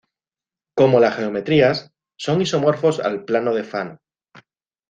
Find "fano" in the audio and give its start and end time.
3.63-3.99